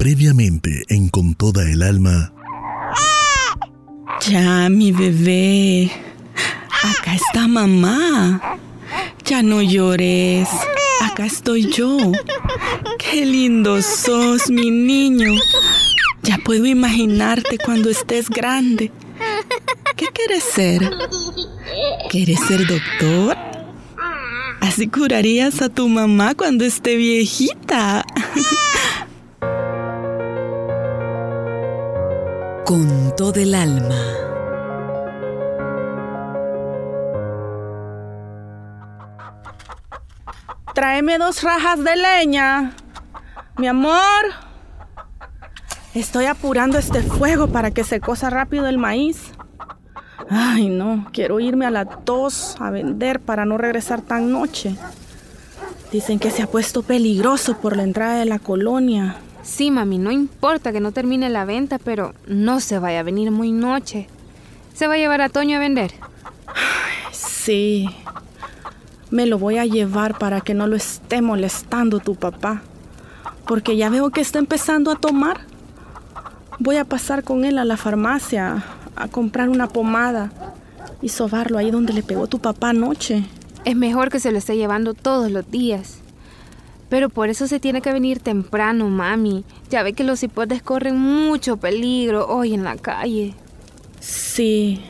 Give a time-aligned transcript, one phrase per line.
[0.00, 2.32] Previamente en Con toda el alma.
[4.26, 5.90] Ya, mi bebé.
[6.82, 8.58] Acá está mamá.
[9.26, 10.48] Ya no llores.
[11.02, 11.98] Acá estoy yo.
[12.98, 15.34] Qué lindo sos, mi niño.
[16.22, 18.90] Ya puedo imaginarte cuando estés grande.
[19.96, 20.80] ¿Qué quieres ser?
[22.08, 23.36] ¿Quieres ser doctor?
[24.62, 28.06] Así curarías a tu mamá cuando esté viejita.
[33.20, 34.00] Con todo el alma.
[40.74, 42.72] Tráeme dos rajas de leña.
[43.58, 44.00] Mi amor.
[45.92, 49.32] Estoy apurando este fuego para que se cosa rápido el maíz.
[50.30, 54.76] Ay, no, quiero irme a la tos a vender para no regresar tan noche.
[55.92, 59.16] Dicen que se ha puesto peligroso por la entrada de la colonia.
[59.42, 63.30] Sí, mami, no importa que no termine la venta, pero no se vaya a venir
[63.30, 64.08] muy noche.
[64.74, 65.92] ¿Se va a llevar a Toño a vender?
[67.12, 67.88] sí,
[69.10, 72.62] me lo voy a llevar para que no lo esté molestando tu papá.
[73.46, 75.40] Porque ya veo que está empezando a tomar.
[76.58, 80.30] Voy a pasar con él a la farmacia a comprar una pomada
[81.02, 83.24] y sobarlo ahí donde le pegó tu papá anoche.
[83.64, 86.00] Es mejor que se lo esté llevando todos los días.
[86.90, 89.44] Pero por eso se tiene que venir temprano, mami.
[89.70, 93.34] Ya ve que los hipotes corren mucho peligro hoy en la calle.
[94.00, 94.82] Sí.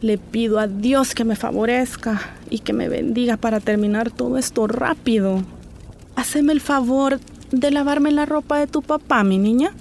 [0.00, 4.66] Le pido a Dios que me favorezca y que me bendiga para terminar todo esto
[4.66, 5.42] rápido.
[6.16, 9.72] Haceme el favor de lavarme la ropa de tu papá, mi niña.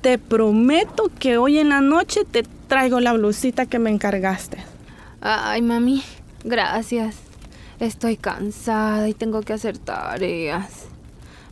[0.00, 4.58] Te prometo que hoy en la noche te traigo la blusita que me encargaste.
[5.20, 6.02] Ay, mami,
[6.44, 7.23] gracias.
[7.80, 10.86] Estoy cansada y tengo que hacer tareas.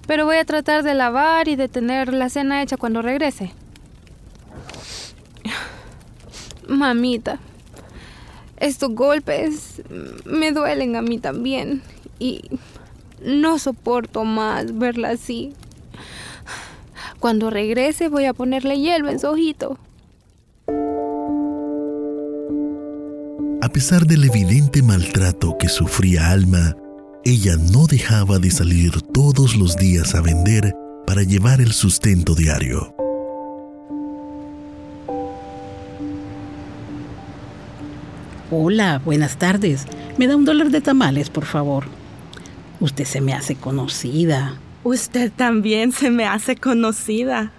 [0.07, 3.53] Pero voy a tratar de lavar y de tener la cena hecha cuando regrese.
[6.69, 7.39] Mamita,
[8.57, 9.83] estos golpes
[10.25, 11.83] me duelen a mí también
[12.19, 12.43] y
[13.25, 15.55] no soporto más verla así.
[17.19, 19.79] Cuando regrese voy a ponerle hielo en su ojito.
[23.63, 26.75] A pesar del evidente maltrato que sufría Alma,
[27.25, 30.75] ella no dejaba de salir todos los días a vender
[31.07, 32.93] para llevar el sustento diario.
[38.51, 39.87] Hola, buenas tardes.
[40.19, 41.85] Me da un dólar de tamales, por favor.
[42.81, 44.57] Usted se me hace conocida.
[44.83, 47.53] Usted también se me hace conocida.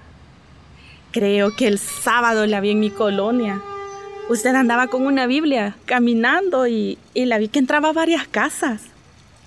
[1.12, 3.62] Creo que el sábado la vi en mi colonia.
[4.30, 8.82] Usted andaba con una Biblia caminando y, la vi que entraba a varias casas.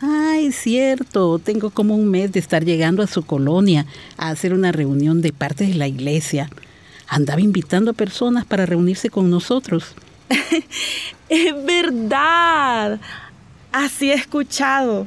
[0.00, 1.38] Ay, cierto.
[1.38, 3.86] Tengo como un mes de estar llegando a su colonia
[4.18, 6.50] a hacer una reunión de parte de la iglesia.
[7.08, 9.94] Andaba invitando a personas para reunirse con nosotros.
[11.30, 13.00] es verdad.
[13.72, 15.06] Así he escuchado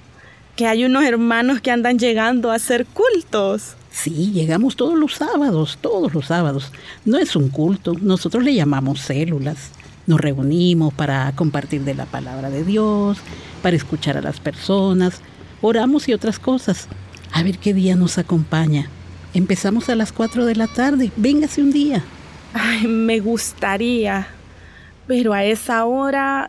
[0.56, 3.76] que hay unos hermanos que andan llegando a hacer cultos.
[4.02, 6.72] Sí, llegamos todos los sábados, todos los sábados.
[7.04, 9.72] No es un culto, nosotros le llamamos células.
[10.08, 13.18] Nos reunimos para compartir de la palabra de Dios,
[13.62, 15.20] para escuchar a las personas,
[15.62, 16.88] oramos y otras cosas.
[17.34, 18.90] A ver qué día nos acompaña.
[19.34, 21.12] Empezamos a las 4 de la tarde.
[21.18, 22.02] Véngase un día.
[22.54, 24.30] Ay, me gustaría.
[25.08, 26.48] Pero a esa hora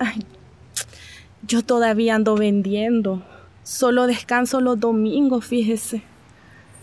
[1.49, 3.25] yo todavía ando vendiendo.
[3.65, 6.05] Solo descanso los domingos, fíjese.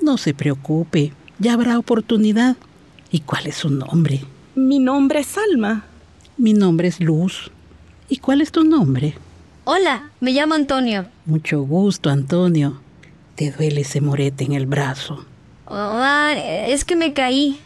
[0.02, 2.58] No se preocupe, ya habrá oportunidad.
[3.12, 4.22] ¿Y cuál es su nombre?
[4.56, 5.86] Mi nombre es Alma.
[6.38, 7.52] Mi nombre es Luz.
[8.10, 9.16] ¿Y cuál es tu nombre?
[9.64, 11.08] Hola, me llamo Antonio.
[11.26, 12.80] Mucho gusto, Antonio.
[13.36, 15.26] ¿Te duele ese morete en el brazo?
[15.66, 16.02] Oh,
[16.36, 17.60] es que me caí.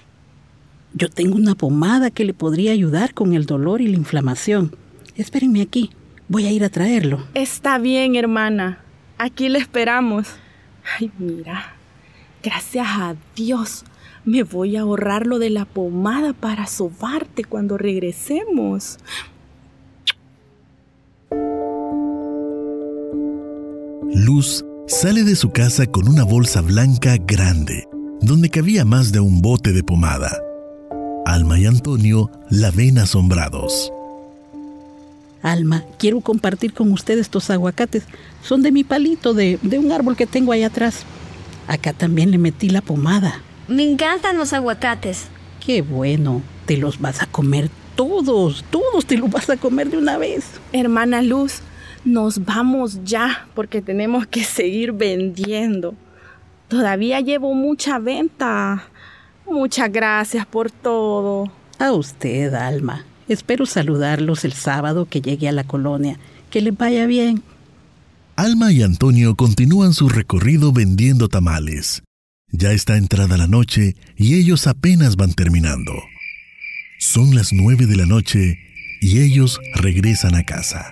[0.93, 4.75] Yo tengo una pomada que le podría ayudar con el dolor y la inflamación.
[5.15, 5.91] Espérenme aquí.
[6.27, 7.25] Voy a ir a traerlo.
[7.33, 8.79] Está bien, hermana.
[9.17, 10.27] Aquí le esperamos.
[10.97, 11.75] Ay, mira,
[12.41, 13.85] gracias a Dios
[14.25, 18.99] me voy a ahorrar lo de la pomada para sobarte cuando regresemos.
[24.13, 27.87] Luz sale de su casa con una bolsa blanca grande,
[28.21, 30.37] donde cabía más de un bote de pomada.
[31.25, 33.91] Alma y Antonio la ven asombrados.
[35.41, 38.03] Alma, quiero compartir con usted estos aguacates.
[38.43, 41.03] Son de mi palito, de, de un árbol que tengo ahí atrás.
[41.71, 43.39] Acá también le metí la pomada.
[43.69, 45.27] Me encantan los aguacates.
[45.65, 46.41] Qué bueno.
[46.65, 50.49] Te los vas a comer todos, todos te los vas a comer de una vez.
[50.73, 51.61] Hermana Luz,
[52.03, 55.95] nos vamos ya porque tenemos que seguir vendiendo.
[56.67, 58.83] Todavía llevo mucha venta.
[59.49, 61.49] Muchas gracias por todo.
[61.79, 63.05] A usted, Alma.
[63.29, 66.17] Espero saludarlos el sábado que llegue a la colonia.
[66.49, 67.41] Que les vaya bien.
[68.41, 72.01] Alma y Antonio continúan su recorrido vendiendo tamales.
[72.47, 75.93] Ya está entrada la noche y ellos apenas van terminando.
[76.97, 78.57] Son las nueve de la noche
[78.99, 80.91] y ellos regresan a casa.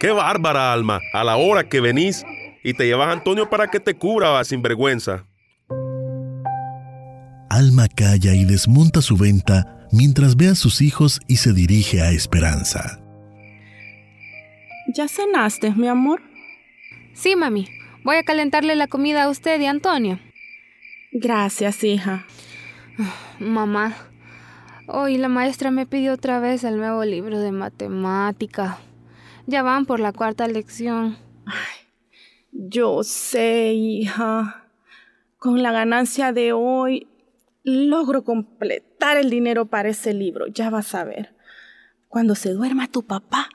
[0.00, 1.02] ¡Qué bárbara, Alma!
[1.12, 2.24] A la hora que venís
[2.64, 5.26] y te llevas a Antonio para que te cubra, sinvergüenza.
[7.50, 12.12] Alma calla y desmonta su venta mientras ve a sus hijos y se dirige a
[12.12, 12.98] Esperanza.
[14.90, 16.22] ¿Ya cenaste, mi amor?
[17.12, 17.68] Sí, mami.
[18.04, 20.18] Voy a calentarle la comida a usted y a Antonio.
[21.12, 22.24] Gracias, hija.
[23.38, 23.94] Mamá,
[24.86, 28.78] hoy la maestra me pidió otra vez el nuevo libro de matemática.
[29.46, 31.18] Ya van por la cuarta lección.
[32.50, 34.64] Yo sé, hija.
[35.36, 37.08] Con la ganancia de hoy
[37.62, 40.46] logro completar el dinero para ese libro.
[40.46, 41.36] Ya vas a ver.
[42.08, 43.50] Cuando se duerma tu papá,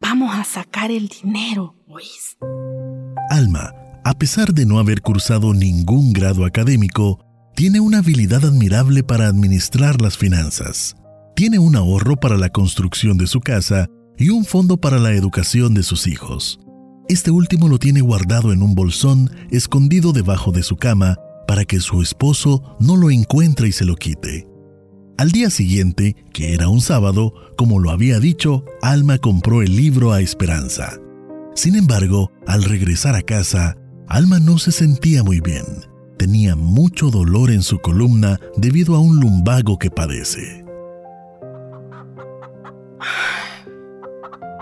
[0.00, 2.36] vamos a sacar el dinero, ¿oís?
[3.30, 3.72] Alma,
[4.04, 7.24] a pesar de no haber cursado ningún grado académico,
[7.54, 10.96] tiene una habilidad admirable para administrar las finanzas.
[11.36, 13.86] Tiene un ahorro para la construcción de su casa
[14.16, 16.58] y un fondo para la educación de sus hijos.
[17.08, 21.16] Este último lo tiene guardado en un bolsón escondido debajo de su cama
[21.46, 24.46] para que su esposo no lo encuentre y se lo quite.
[25.18, 30.12] Al día siguiente, que era un sábado, como lo había dicho, Alma compró el libro
[30.12, 30.92] a Esperanza.
[31.56, 33.76] Sin embargo, al regresar a casa,
[34.06, 35.64] Alma no se sentía muy bien.
[36.18, 40.64] Tenía mucho dolor en su columna debido a un lumbago que padece.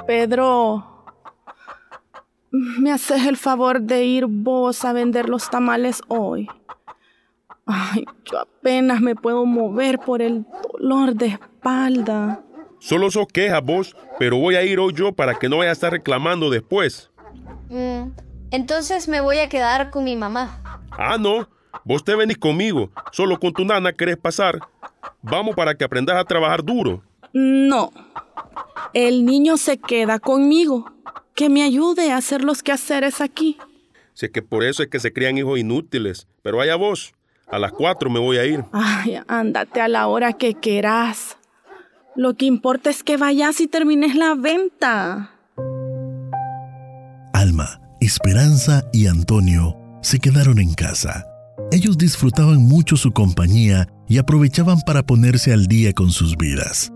[0.06, 1.04] Pedro,
[2.50, 6.48] ¿me haces el favor de ir vos a vender los tamales hoy?
[7.66, 12.42] Ay, yo apenas me puedo mover por el dolor de espalda.
[12.78, 15.72] Solo sos quejas vos, pero voy a ir hoy yo para que no vaya a
[15.72, 17.10] estar reclamando después.
[17.68, 18.10] Mm,
[18.52, 20.62] entonces me voy a quedar con mi mamá.
[20.92, 21.48] Ah, no.
[21.84, 22.90] Vos te venís conmigo.
[23.12, 24.60] Solo con tu nana querés pasar.
[25.22, 27.02] Vamos para que aprendas a trabajar duro.
[27.32, 27.90] No.
[28.92, 30.92] El niño se queda conmigo.
[31.34, 33.58] Que me ayude a hacer los quehaceres aquí.
[34.14, 36.26] Sé que por eso es que se crían hijos inútiles.
[36.42, 37.12] Pero allá vos.
[37.48, 38.64] A las cuatro me voy a ir.
[38.72, 41.36] Ay, ándate a la hora que quieras.
[42.16, 45.30] Lo que importa es que vayas y termines la venta.
[47.32, 51.26] Alma, Esperanza y Antonio se quedaron en casa.
[51.70, 56.92] Ellos disfrutaban mucho su compañía y aprovechaban para ponerse al día con sus vidas.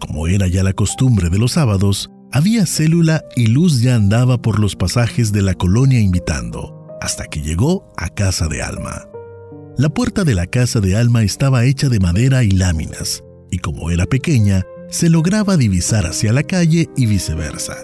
[0.00, 4.58] Como era ya la costumbre de los sábados, había célula y Luz ya andaba por
[4.58, 9.11] los pasajes de la colonia invitando, hasta que llegó a casa de Alma.
[9.78, 13.90] La puerta de la casa de Alma estaba hecha de madera y láminas, y como
[13.90, 17.76] era pequeña, se lograba divisar hacia la calle y viceversa.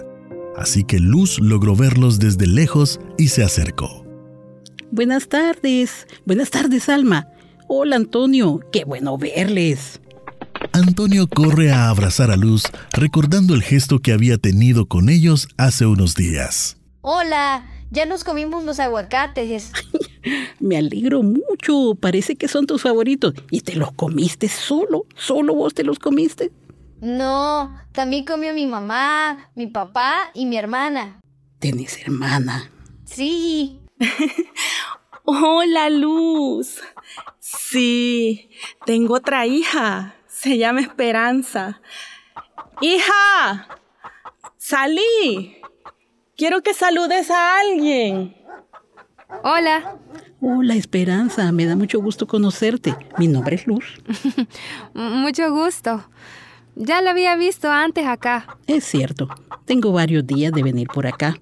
[0.55, 4.05] Así que Luz logró verlos desde lejos y se acercó.
[4.91, 6.05] Buenas tardes.
[6.25, 7.27] Buenas tardes, Alma.
[7.67, 8.59] Hola, Antonio.
[8.71, 9.99] Qué bueno verles.
[10.73, 15.87] Antonio corre a abrazar a Luz, recordando el gesto que había tenido con ellos hace
[15.87, 16.77] unos días.
[17.01, 19.71] Hola, ya nos comimos los aguacates.
[20.59, 21.95] Me alegro mucho.
[21.99, 23.33] Parece que son tus favoritos.
[23.49, 25.05] ¿Y te los comiste solo?
[25.15, 26.51] ¿Solo vos te los comiste?
[27.01, 31.21] No, también comió mi mamá, mi papá y mi hermana.
[31.59, 32.71] ¿Tenés hermana?
[33.05, 33.79] Sí.
[35.23, 36.81] Hola, Luz.
[37.39, 38.49] Sí,
[38.85, 40.15] tengo otra hija.
[40.27, 41.81] Se llama Esperanza.
[42.81, 43.79] Hija,
[44.57, 45.61] salí.
[46.39, 48.33] Quiero que saludes a alguien.
[49.43, 49.97] Hola.
[50.39, 51.51] Hola, Esperanza.
[51.51, 52.95] Me da mucho gusto conocerte.
[53.17, 53.83] Mi nombre es Luz.
[54.93, 56.01] Mucho gusto.
[56.77, 58.57] Ya lo había visto antes acá.
[58.67, 59.27] Es cierto.
[59.65, 61.35] Tengo varios días de venir por acá.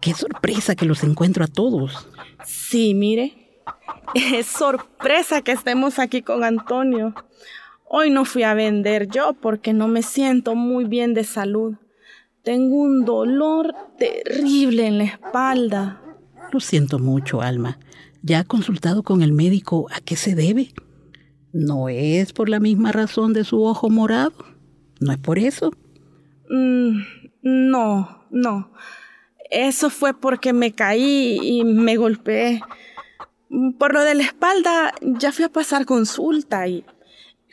[0.00, 2.08] Qué sorpresa que los encuentro a todos.
[2.44, 3.62] Sí, mire.
[4.14, 7.14] Es sorpresa que estemos aquí con Antonio.
[7.84, 11.76] Hoy no fui a vender yo porque no me siento muy bien de salud.
[12.44, 16.02] Tengo un dolor terrible en la espalda.
[16.52, 17.78] Lo siento mucho, Alma.
[18.22, 20.74] ¿Ya ha consultado con el médico a qué se debe?
[21.54, 24.34] ¿No es por la misma razón de su ojo morado?
[25.00, 25.72] ¿No es por eso?
[26.50, 26.98] Mm,
[27.42, 28.70] no, no.
[29.50, 32.60] Eso fue porque me caí y me golpeé.
[33.78, 36.84] Por lo de la espalda ya fui a pasar consulta y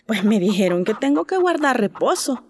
[0.06, 2.44] pues me dijeron que tengo que guardar reposo.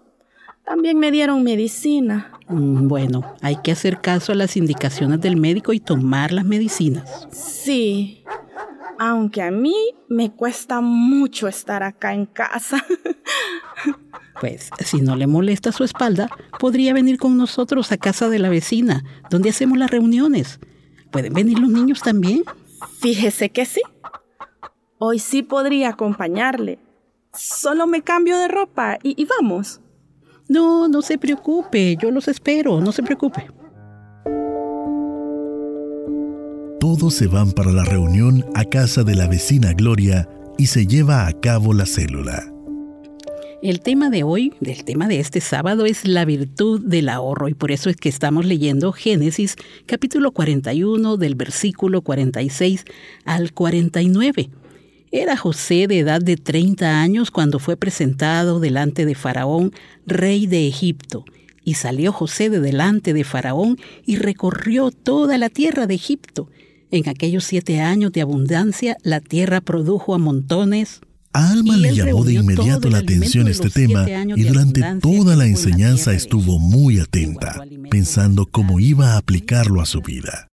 [0.64, 2.32] También me dieron medicina.
[2.48, 7.26] Mm, Bueno, hay que hacer caso a las indicaciones del médico y tomar las medicinas.
[7.32, 8.24] Sí,
[8.98, 9.74] aunque a mí
[10.08, 12.84] me cuesta mucho estar acá en casa.
[14.40, 16.28] Pues, si no le molesta su espalda,
[16.58, 20.58] podría venir con nosotros a casa de la vecina, donde hacemos las reuniones.
[21.12, 22.42] ¿Pueden venir los niños también?
[22.98, 23.82] Fíjese que sí.
[24.98, 26.80] Hoy sí podría acompañarle.
[27.34, 29.80] Solo me cambio de ropa y, y vamos.
[30.48, 33.46] No, no se preocupe, yo los espero, no se preocupe.
[36.80, 41.26] Todos se van para la reunión a casa de la vecina Gloria y se lleva
[41.26, 42.52] a cabo la célula.
[43.62, 47.54] El tema de hoy, del tema de este sábado, es la virtud del ahorro y
[47.54, 49.54] por eso es que estamos leyendo Génesis
[49.86, 52.84] capítulo 41 del versículo 46
[53.24, 54.50] al 49.
[55.14, 59.72] Era José de edad de 30 años cuando fue presentado delante de Faraón,
[60.06, 61.26] rey de Egipto.
[61.62, 63.76] Y salió José de delante de Faraón
[64.06, 66.48] y recorrió toda la tierra de Egipto.
[66.90, 71.02] En aquellos siete años de abundancia, la tierra produjo a montones,
[71.34, 76.14] A Alma le llamó de inmediato la atención este tema y durante toda la enseñanza
[76.14, 80.51] estuvo muy atenta, pensando cómo iba a aplicarlo a su vida.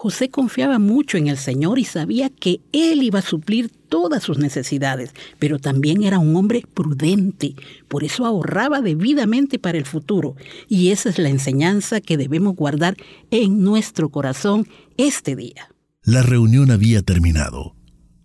[0.00, 4.38] José confiaba mucho en el Señor y sabía que Él iba a suplir todas sus
[4.38, 7.56] necesidades, pero también era un hombre prudente,
[7.88, 10.36] por eso ahorraba debidamente para el futuro.
[10.68, 12.96] Y esa es la enseñanza que debemos guardar
[13.32, 15.74] en nuestro corazón este día.
[16.04, 17.74] La reunión había terminado.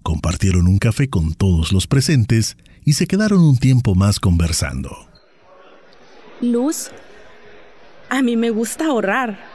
[0.04, 4.92] Compartieron un café con todos los presentes y se quedaron un tiempo más conversando.
[6.40, 6.92] Luz,
[8.12, 9.53] a mí me gusta ahorrar.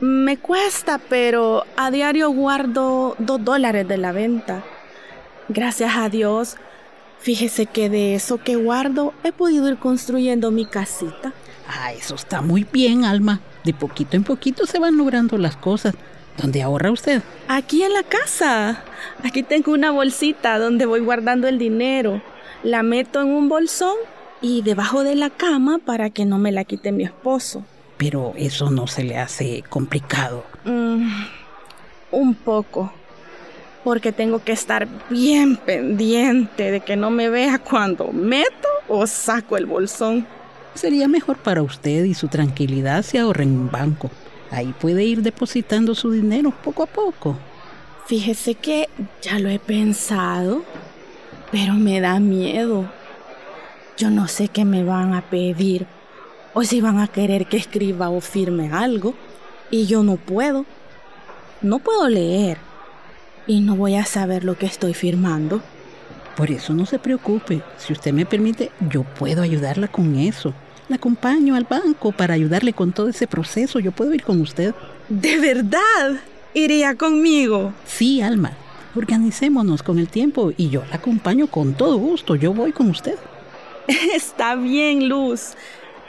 [0.00, 4.64] Me cuesta, pero a diario guardo dos dólares de la venta.
[5.48, 6.56] Gracias a Dios,
[7.18, 11.34] fíjese que de eso que guardo he podido ir construyendo mi casita.
[11.68, 13.40] Ah, eso está muy bien, Alma.
[13.62, 15.94] De poquito en poquito se van logrando las cosas.
[16.38, 17.22] ¿Dónde ahorra usted?
[17.48, 18.82] Aquí en la casa.
[19.22, 22.22] Aquí tengo una bolsita donde voy guardando el dinero.
[22.62, 23.96] La meto en un bolsón
[24.40, 27.64] y debajo de la cama para que no me la quite mi esposo.
[28.00, 30.46] Pero eso no se le hace complicado.
[30.64, 31.22] Mm,
[32.12, 32.90] un poco.
[33.84, 39.58] Porque tengo que estar bien pendiente de que no me vea cuando meto o saco
[39.58, 40.26] el bolsón.
[40.74, 44.10] Sería mejor para usted y su tranquilidad si ahorra en un banco.
[44.50, 47.36] Ahí puede ir depositando su dinero poco a poco.
[48.06, 48.88] Fíjese que
[49.20, 50.62] ya lo he pensado,
[51.52, 52.90] pero me da miedo.
[53.98, 55.86] Yo no sé qué me van a pedir
[56.54, 59.14] o si van a querer que escriba o firme algo
[59.70, 60.66] y yo no puedo.
[61.62, 62.58] No puedo leer
[63.46, 65.60] y no voy a saber lo que estoy firmando.
[66.36, 67.62] Por eso no se preocupe.
[67.76, 70.54] Si usted me permite, yo puedo ayudarla con eso.
[70.88, 73.78] La acompaño al banco para ayudarle con todo ese proceso.
[73.78, 74.74] Yo puedo ir con usted.
[75.08, 76.20] ¿De verdad?
[76.54, 77.72] ¿Iría conmigo?
[77.84, 78.52] Sí, Alma.
[78.96, 82.34] Organicémonos con el tiempo y yo la acompaño con todo gusto.
[82.34, 83.16] Yo voy con usted.
[84.14, 85.52] Está bien, Luz.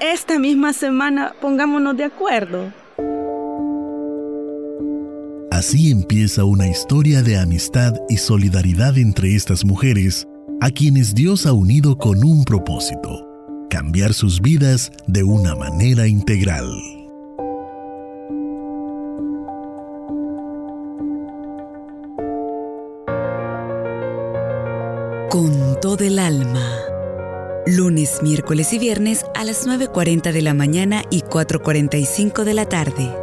[0.01, 2.73] Esta misma semana pongámonos de acuerdo.
[5.51, 10.27] Así empieza una historia de amistad y solidaridad entre estas mujeres,
[10.59, 13.27] a quienes Dios ha unido con un propósito,
[13.69, 16.65] cambiar sus vidas de una manera integral.
[25.29, 26.90] Con todo el alma.
[27.67, 33.20] Lunes, miércoles y viernes a las 9.40 de la mañana y 4.45 de la tarde.